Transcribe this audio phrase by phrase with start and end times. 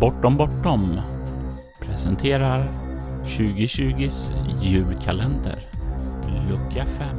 [0.00, 1.00] Bortom Bortom
[1.80, 2.68] presenterar
[3.24, 5.58] 2020s julkalender,
[6.48, 7.16] lucka 5.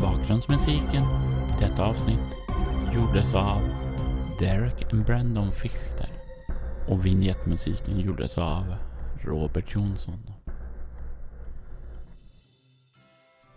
[0.00, 2.18] Bakgrundsmusiken i detta avsnitt
[2.94, 3.60] gjordes av
[4.38, 6.08] Derek and Brandon Fichter
[6.88, 8.74] och vignettmusiken gjordes av
[9.24, 10.31] Robert Jonsson.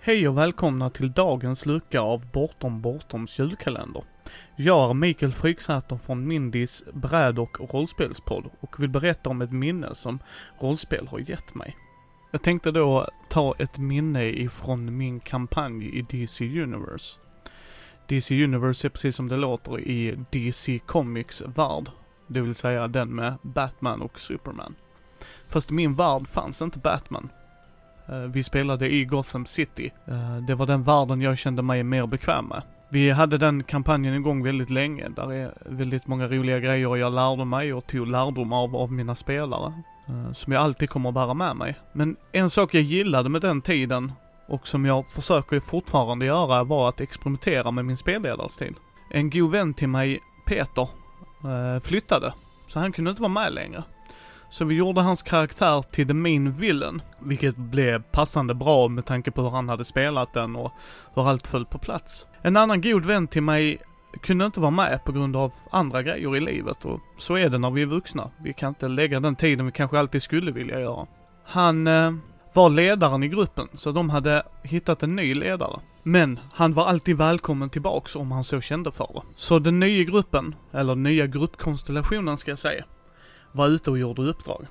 [0.06, 4.04] Hej och välkomna till dagens lucka av Bortom Bortoms julkalender.
[4.56, 9.96] Jag är Mikael Fryksäter från Mindys bräd och rollspelspodd och vill berätta om ett minne
[9.96, 10.20] som
[10.60, 11.78] rollspel har gett mig.
[12.32, 17.20] Jag tänkte då ta ett minne ifrån min kampanj i DC Universe.
[18.08, 21.92] DC Universe är precis som det låter i DC Comics värld,
[22.28, 24.76] det vill säga den med Batman och Superman.
[25.48, 27.30] Fast i min värld fanns inte Batman.
[28.10, 29.92] Eh, vi spelade i Gotham City.
[30.06, 32.62] Eh, det var den världen jag kände mig mer bekväm med.
[32.90, 35.10] Vi hade den kampanjen igång väldigt länge.
[35.10, 39.16] Där är väldigt många roliga grejer jag lärde mig och tog lärdom av, av mina
[39.16, 39.74] spelare.
[40.08, 41.76] Eh, som jag alltid kommer att bära med mig.
[41.94, 44.12] Men en sak jag gillade med den tiden
[44.48, 48.76] och som jag försöker fortfarande göra var att experimentera med min spelledarstil.
[49.12, 50.88] En god vän till mig, Peter,
[51.80, 52.34] flyttade.
[52.68, 53.84] Så han kunde inte vara med längre.
[54.58, 59.32] Så vi gjorde hans karaktär till the main villain, vilket blev passande bra med tanke
[59.32, 60.72] på hur han hade spelat den och
[61.16, 62.28] hur allt föll på plats.
[62.42, 63.78] En annan god vän till mig
[64.22, 67.58] kunde inte vara med på grund av andra grejer i livet och så är det
[67.58, 68.32] när vi är vuxna.
[68.44, 71.08] Vi kan inte lägga den tiden vi kanske alltid skulle vilja göra.
[71.46, 72.14] Han eh,
[72.54, 75.80] var ledaren i gruppen, så de hade hittat en ny ledare.
[76.04, 79.22] Men han var alltid välkommen tillbaks om han så kände för det.
[79.36, 82.86] Så den nya gruppen, eller nya gruppkonstellationen ska jag säga,
[83.56, 84.68] var ute och gjorde uppdrag.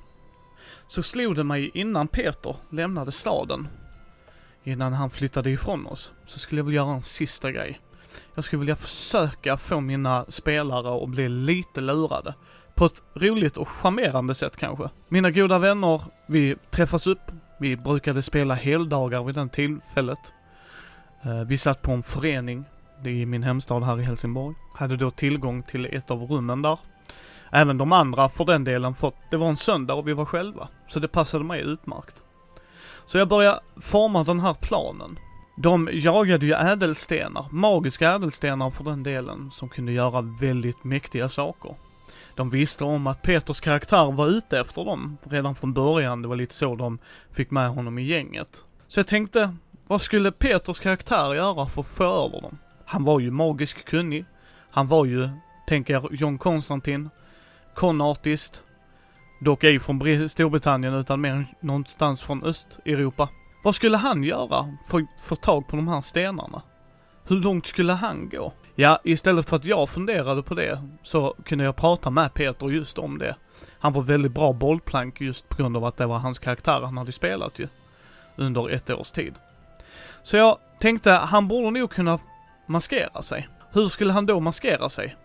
[0.87, 3.67] Så slog det mig innan Peter lämnade staden,
[4.63, 7.81] innan han flyttade ifrån oss, så skulle jag vilja göra en sista grej.
[8.35, 12.33] Jag skulle vilja försöka få mina spelare att bli lite lurade.
[12.73, 14.89] På ett roligt och charmerande sätt kanske.
[15.07, 20.19] Mina goda vänner, vi träffas upp, vi brukade spela heldagar vid den tillfället.
[21.23, 22.63] Eh, vi satt på en förening,
[23.03, 24.55] det är i min hemstad här i Helsingborg.
[24.73, 26.79] Hade då tillgång till ett av rummen där.
[27.51, 30.67] Även de andra för den delen för det var en söndag och vi var själva.
[30.87, 32.23] Så det passade mig utmärkt.
[33.05, 35.19] Så jag började forma den här planen.
[35.57, 41.75] De jagade ju ädelstenar, magiska ädelstenar för den delen, som kunde göra väldigt mäktiga saker.
[42.35, 46.35] De visste om att Peters karaktär var ute efter dem redan från början, det var
[46.35, 46.99] lite så de
[47.31, 48.63] fick med honom i gänget.
[48.87, 49.55] Så jag tänkte,
[49.87, 52.57] vad skulle Peters karaktär göra för att få över dem?
[52.85, 54.25] Han var ju magisk kunnig.
[54.69, 55.29] Han var ju,
[55.67, 57.09] tänker John Konstantin,
[57.75, 58.61] conartist.
[59.39, 63.29] Dock ej från Storbritannien utan mer någonstans från Östeuropa.
[63.63, 66.61] Vad skulle han göra för att få tag på de här stenarna?
[67.27, 68.53] Hur långt skulle han gå?
[68.75, 72.97] Ja, istället för att jag funderade på det så kunde jag prata med Peter just
[72.97, 73.35] om det.
[73.79, 76.97] Han var väldigt bra bollplank just på grund av att det var hans karaktär han
[76.97, 77.67] hade spelat ju.
[78.35, 79.33] Under ett års tid.
[80.23, 82.19] Så jag tänkte, han borde nog kunna
[82.67, 83.47] maskera sig.
[83.71, 85.15] Hur skulle han då maskera sig?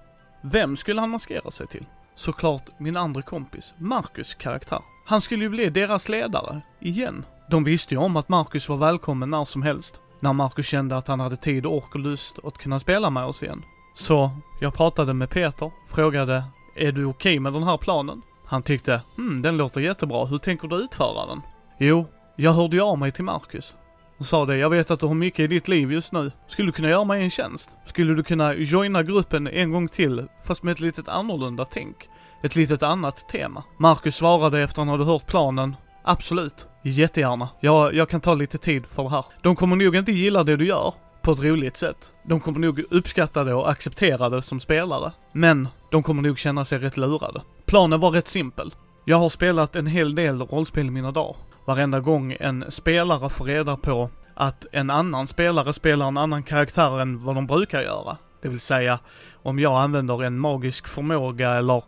[0.40, 1.86] Vem skulle han maskera sig till?
[2.20, 4.82] Såklart min andra kompis, Marcus karaktär.
[5.04, 7.24] Han skulle ju bli deras ledare, igen.
[7.50, 10.00] De visste ju om att Marcus var välkommen när som helst.
[10.20, 13.42] När Marcus kände att han hade tid, ork och lust att kunna spela med oss
[13.42, 13.62] igen.
[13.94, 16.44] Så jag pratade med Peter, frågade
[16.76, 18.22] är du okej med den här planen?
[18.44, 21.40] Han tyckte, hmm, den låter jättebra, hur tänker du utföra den?
[21.78, 22.06] Jo,
[22.36, 23.74] jag hörde ju av mig till Marcus
[24.20, 26.32] och sa det, jag vet att du har mycket i ditt liv just nu.
[26.46, 27.70] Skulle du kunna göra mig en tjänst?
[27.84, 31.96] Skulle du kunna joina gruppen en gång till, fast med ett litet annorlunda tänk?
[32.42, 33.64] Ett litet annat tema?
[33.78, 37.48] Marcus svarade efter han hade hört planen, absolut, jättegärna.
[37.60, 39.24] Jag, jag kan ta lite tid för det här.
[39.42, 42.12] De kommer nog inte gilla det du gör, på ett roligt sätt.
[42.22, 45.12] De kommer nog uppskatta det och acceptera det som spelare.
[45.32, 47.42] Men, de kommer nog känna sig rätt lurade.
[47.66, 48.74] Planen var rätt simpel.
[49.04, 51.36] Jag har spelat en hel del rollspel i mina dagar.
[51.70, 57.00] Varenda gång en spelare får reda på att en annan spelare spelar en annan karaktär
[57.00, 58.16] än vad de brukar göra.
[58.42, 58.98] Det vill säga,
[59.42, 61.82] om jag använder en magisk förmåga eller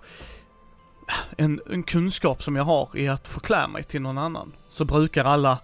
[1.37, 5.25] en, en kunskap som jag har i att förklä mig till någon annan, så brukar
[5.25, 5.59] alla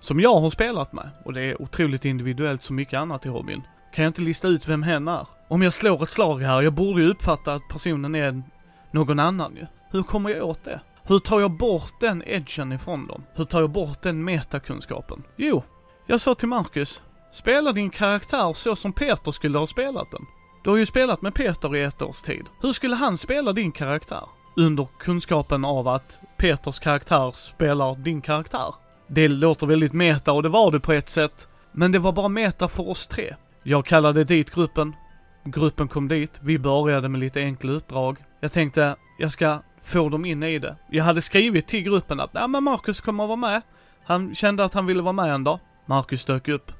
[0.00, 3.62] som jag har spelat med, och det är otroligt individuellt som mycket annat i hobbyn,
[3.94, 5.26] kan jag inte lista ut vem hen är.
[5.48, 8.42] Om jag slår ett slag här, jag borde ju uppfatta att personen är
[8.90, 9.66] någon annan ju.
[9.90, 10.80] Hur kommer jag åt det?
[11.06, 13.22] Hur tar jag bort den edgen ifrån dem?
[13.34, 15.22] Hur tar jag bort den metakunskapen?
[15.36, 15.62] Jo,
[16.06, 17.02] jag sa till Marcus,
[17.32, 20.26] spela din karaktär så som Peter skulle ha spelat den.
[20.64, 22.46] Du har ju spelat med Peter i ett års tid.
[22.60, 24.28] Hur skulle han spela din karaktär?
[24.56, 28.74] Under kunskapen av att Peters karaktär spelar din karaktär.
[29.06, 31.48] Det låter väldigt meta och det var det på ett sätt.
[31.72, 33.34] Men det var bara meta för oss tre.
[33.62, 34.96] Jag kallade dit gruppen.
[35.44, 36.40] Gruppen kom dit.
[36.42, 38.16] Vi började med lite enkla uppdrag.
[38.40, 40.76] Jag tänkte, jag ska får dem in i det.
[40.90, 43.62] Jag hade skrivit till gruppen att, nej men Marcus kommer vara med.
[44.04, 45.58] Han kände att han ville vara med en dag.
[45.86, 46.72] Marcus dök upp.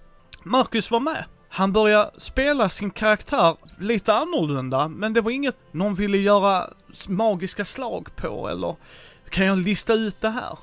[0.43, 1.25] Marcus var med.
[1.49, 6.71] Han började spela sin karaktär lite annorlunda, men det var inget någon ville göra
[7.09, 8.77] magiska slag på eller
[9.31, 10.59] kan jag lista ut det här?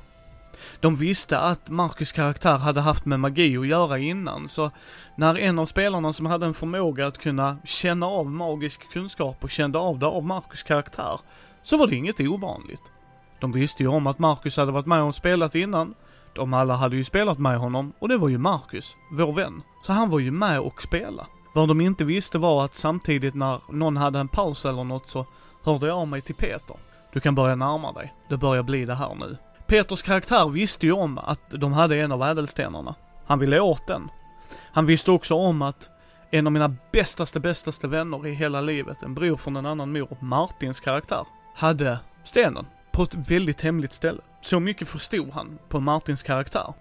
[0.79, 4.71] De visste att Marcus karaktär hade haft med magi att göra innan, så
[5.15, 9.49] när en av spelarna som hade en förmåga att kunna känna av magisk kunskap och
[9.49, 11.19] kände av det av Marcus karaktär,
[11.63, 12.81] så var det inget ovanligt.
[13.39, 15.95] De visste ju om att Marcus hade varit med och spelat innan,
[16.35, 19.61] de alla hade ju spelat med honom och det var ju Marcus, vår vän.
[19.83, 21.27] Så han var ju med och spela.
[21.53, 25.25] Vad de inte visste var att samtidigt när någon hade en paus eller något så
[25.63, 26.75] hörde jag av mig till Peter.
[27.13, 28.13] Du kan börja närma dig.
[28.29, 29.37] Det börjar bli det här nu.
[29.67, 32.95] Peters karaktär visste ju om att de hade en av ädelstenarna.
[33.25, 34.09] Han ville åt den.
[34.71, 35.89] Han visste också om att
[36.31, 40.17] en av mina bästaste, bästaste vänner i hela livet, en bror från en annan mor,
[40.19, 41.25] Martins karaktär,
[41.55, 44.21] hade stenen på ett väldigt hemligt ställe.
[44.41, 46.73] Så mycket förstod han på Martins karaktär.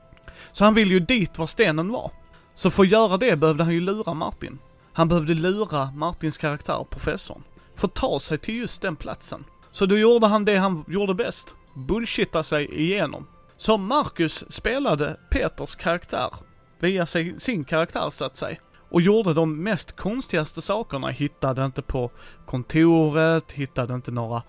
[0.52, 2.10] Så han ville ju dit var stenen var.
[2.54, 4.58] Så för att göra det behövde han ju lura Martin.
[4.92, 7.42] Han behövde lura Martins karaktär, professorn.
[7.76, 9.44] För att ta sig till just den platsen.
[9.72, 11.54] Så då gjorde han det han gjorde bäst.
[11.74, 13.26] Bullshitta sig igenom.
[13.56, 16.30] Så Marcus spelade Peters karaktär.
[16.78, 18.56] Via sin karaktär så att säga.
[18.90, 21.08] Och gjorde de mest konstigaste sakerna.
[21.08, 22.10] Hittade inte på
[22.46, 24.42] kontoret, hittade inte några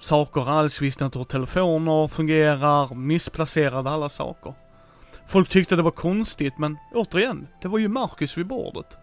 [0.00, 4.54] saker alls, visste inte hur telefoner fungerar, missplacerade alla saker.
[5.26, 8.96] Folk tyckte det var konstigt, men återigen, det var ju Marcus vid bordet.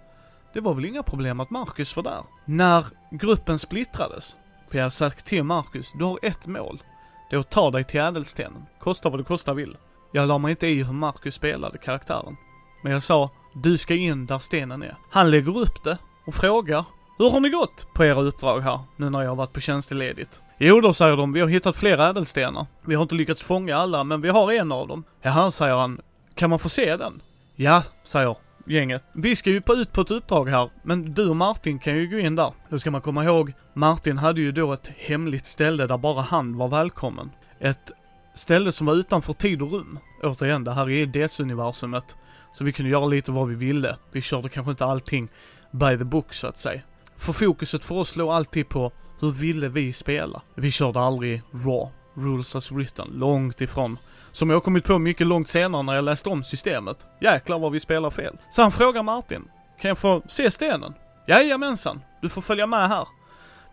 [0.53, 2.23] Det var väl inga problem att Marcus var där.
[2.45, 4.37] När gruppen splittrades,
[4.71, 6.83] för jag har sagt till Marcus, du har ett mål.
[7.29, 9.77] Det är att ta dig till ädelstenen, kosta vad det kosta vill.
[10.13, 12.35] Jag la mig inte i hur Marcus spelade karaktären.
[12.81, 14.97] Men jag sa, du ska in där stenen är.
[15.09, 16.85] Han lägger upp det och frågar,
[17.17, 20.41] hur har ni gått på era uppdrag här, nu när jag har varit på tjänsteledigt?
[20.57, 22.65] Jo då, säger de, vi har hittat flera ädelstenar.
[22.85, 25.03] Vi har inte lyckats fånga alla, men vi har en av dem.
[25.21, 26.01] Jaha, säger han,
[26.35, 27.21] kan man få se den?
[27.55, 28.35] Ja, säger
[28.65, 29.03] gänget.
[29.13, 32.07] Vi ska ju på ut på ett uppdrag här, men du och Martin kan ju
[32.07, 32.53] gå in där.
[32.69, 36.57] Då ska man komma ihåg, Martin hade ju då ett hemligt ställe där bara han
[36.57, 37.31] var välkommen.
[37.59, 37.91] Ett
[38.35, 39.99] ställe som var utanför tid och rum.
[40.23, 42.17] Återigen, det här är DS-universumet.
[42.53, 43.97] Så vi kunde göra lite vad vi ville.
[44.11, 45.29] Vi körde kanske inte allting
[45.71, 46.81] by the book så att säga.
[47.17, 50.41] För fokuset för oss låg alltid på hur ville vi spela?
[50.55, 53.97] Vi körde aldrig raw, rules as written, långt ifrån.
[54.31, 57.07] Som jag har kommit på mycket långt senare när jag läste om systemet.
[57.21, 58.37] Jäklar vad vi spelar fel.
[58.51, 59.43] Så han frågar Martin,
[59.81, 60.93] kan jag få se stenen?
[61.27, 63.07] Jajamensan, du får följa med här.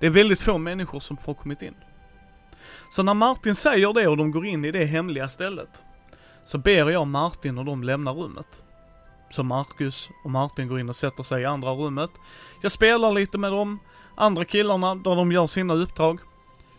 [0.00, 1.74] Det är väldigt få människor som får kommit in.
[2.90, 5.82] Så när Martin säger det och de går in i det hemliga stället,
[6.44, 8.62] så ber jag Martin och de lämnar rummet.
[9.30, 12.10] Så Marcus och Martin går in och sätter sig i andra rummet.
[12.62, 13.78] Jag spelar lite med de
[14.14, 16.18] andra killarna, där de gör sina uppdrag,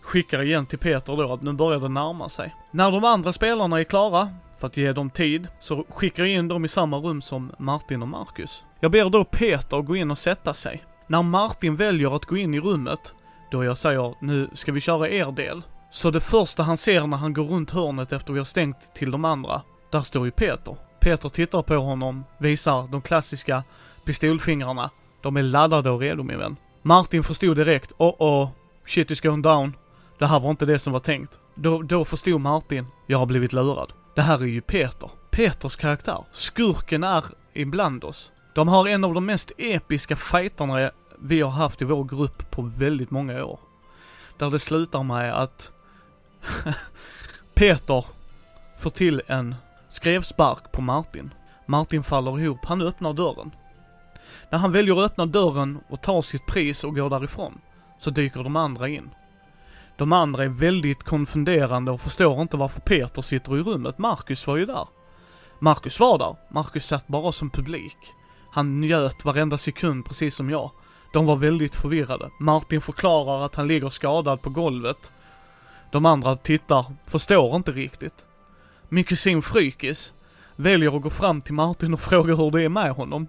[0.01, 2.55] skickar igen till Peter då att nu börjar det närma sig.
[2.71, 4.29] När de andra spelarna är klara,
[4.59, 8.01] för att ge dem tid, så skickar jag in dem i samma rum som Martin
[8.01, 8.63] och Marcus.
[8.79, 10.83] Jag ber då Peter gå in och sätta sig.
[11.07, 13.15] När Martin väljer att gå in i rummet,
[13.51, 15.61] då jag säger nu ska vi köra er del.
[15.91, 19.11] Så det första han ser när han går runt hörnet efter vi har stängt till
[19.11, 19.61] de andra,
[19.91, 20.86] där står ju Peter.
[21.07, 23.63] Peter tittar på honom, visar de klassiska
[24.05, 24.89] pistolfingrarna.
[25.21, 26.55] De är laddade och redo min vän.
[26.81, 28.49] Martin förstod direkt, oh oh,
[28.85, 29.75] shit is going down.
[30.19, 31.39] Det här var inte det som var tänkt.
[31.55, 33.93] Då, då förstod Martin, jag har blivit lurad.
[34.15, 35.09] Det här är ju Peter.
[35.31, 36.25] Peters karaktär.
[36.31, 37.23] Skurken är
[37.53, 38.31] ibland oss.
[38.55, 42.61] De har en av de mest episka fighterna vi har haft i vår grupp på
[42.61, 43.59] väldigt många år.
[44.37, 45.71] Där det slutar med att
[47.53, 48.05] Peter
[48.77, 49.55] får till en
[49.89, 51.33] Skrev spark på Martin.
[51.65, 53.51] Martin faller ihop, han öppnar dörren.
[54.49, 57.61] När han väljer att öppna dörren och tar sitt pris och går därifrån,
[57.99, 59.09] så dyker de andra in.
[59.97, 63.97] De andra är väldigt konfunderande och förstår inte varför Peter sitter i rummet.
[63.97, 64.87] Marcus var ju där.
[65.59, 66.35] Marcus var där.
[66.49, 67.97] Marcus satt bara som publik.
[68.51, 70.71] Han njöt varenda sekund precis som jag.
[71.13, 72.29] De var väldigt förvirrade.
[72.39, 75.11] Martin förklarar att han ligger skadad på golvet.
[75.91, 78.25] De andra tittar, förstår inte riktigt.
[78.89, 80.13] Min kusin Frykis
[80.55, 83.27] väljer att gå fram till Martin och fråga hur det är med honom.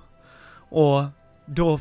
[0.71, 1.05] Och
[1.47, 1.81] då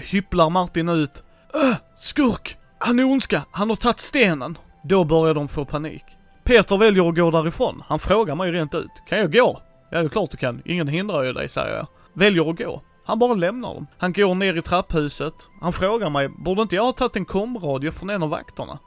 [0.00, 1.22] hypplar Martin ut.
[1.54, 2.56] Öh, skurk!
[2.78, 4.58] Han är ondska, han har tagit stenen.
[4.84, 6.02] Då börjar de få panik.
[6.44, 7.82] Peter väljer att gå därifrån.
[7.86, 8.90] Han frågar mig rent ut.
[9.08, 9.62] Kan jag gå?
[9.90, 10.62] Ja, det är klart du kan.
[10.64, 11.86] Ingen hindrar ju dig, säger jag.
[12.12, 12.82] Väljer att gå.
[13.04, 13.86] Han bara lämnar dem.
[13.98, 15.34] Han går ner i trapphuset.
[15.60, 18.78] Han frågar mig, borde inte jag ha tagit en komradio från en av vakterna?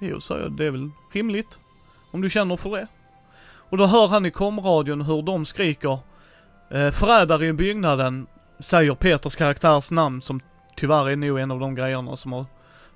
[0.00, 1.58] Jo, sa jag, det är väl rimligt.
[2.10, 2.86] Om du känner för det.
[3.70, 5.98] Och då hör han i komradion hur de skriker
[6.70, 8.26] eh, Förrädare i byggnaden,
[8.58, 10.40] säger Peters karaktärs namn som
[10.76, 12.46] tyvärr är nog en av de grejerna som har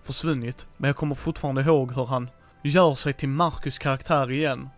[0.02, 0.66] försvunnit.
[0.76, 2.30] Men jag kommer fortfarande ihåg hur han
[2.64, 4.68] gör sig till Marcus karaktär igen.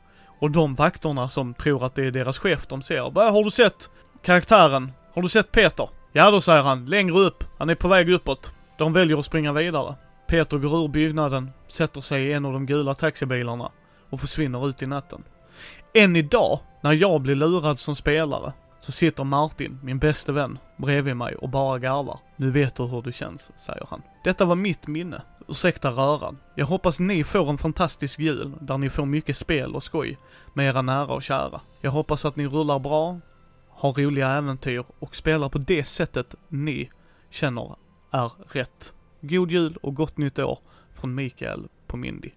[0.41, 3.51] Och de vakterna som tror att det är deras chef de ser, bara har du
[3.51, 3.91] sett
[4.23, 4.93] karaktären?
[5.15, 5.89] Har du sett Peter?
[6.13, 8.53] Ja då säger han, längre upp, han är på väg uppåt.
[8.79, 9.95] De väljer att springa vidare.
[10.29, 13.71] Peter går ur byggnaden, sätter sig i en av de gula taxibilarna
[14.11, 15.23] och försvinner ut i natten.
[15.95, 21.17] Än idag, när jag blir lurad som spelare, så sitter Martin, min bäste vän, bredvid
[21.17, 22.19] mig och bara garvar.
[22.37, 24.03] Nu vet du hur det känns, säger han.
[24.25, 25.23] Detta var mitt minne.
[25.49, 26.39] Ursäkta röran.
[26.55, 30.19] Jag hoppas ni får en fantastisk jul, där ni får mycket spel och skoj
[30.55, 31.61] med era nära och kära.
[31.81, 33.21] Jag hoppas att ni rullar bra,
[33.71, 36.91] har roliga äventyr och spelar på det sättet ni
[37.31, 37.77] känner
[38.11, 38.93] är rätt.
[39.21, 40.59] God jul och gott nytt år
[40.93, 42.31] från Mikael på Mindy.